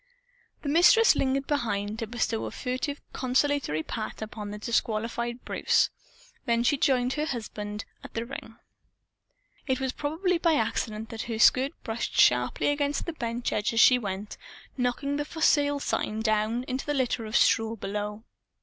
The 0.63 0.69
Mistress 0.69 1.15
lingered 1.15 1.45
behind, 1.45 1.99
to 1.99 2.07
bestow 2.07 2.45
a 2.45 2.51
furtive 2.51 2.99
consolatory 3.13 3.83
pat 3.83 4.19
upon 4.19 4.49
the 4.49 4.57
disqualified 4.57 5.45
Bruce. 5.45 5.91
Then 6.47 6.63
she 6.63 6.75
joined 6.75 7.13
her 7.13 7.27
husband 7.27 7.85
beside 8.01 8.15
the 8.15 8.25
ring. 8.25 8.55
It 9.67 9.79
was 9.79 9.91
probably 9.91 10.39
by 10.39 10.53
accident 10.55 11.09
that 11.09 11.21
her 11.29 11.37
skirt 11.37 11.73
brushed 11.83 12.19
sharply 12.19 12.69
against 12.69 13.05
the 13.05 13.13
bench 13.13 13.53
edge 13.53 13.73
as 13.73 13.79
she 13.79 13.99
went 13.99 14.37
knocking 14.75 15.17
the 15.17 15.23
"For 15.23 15.39
Sale" 15.39 15.81
sign 15.81 16.21
down 16.21 16.63
into 16.63 16.87
the 16.87 16.95
litter 16.95 17.27
of 17.27 17.35
straw 17.37 17.75
below. 17.75 18.23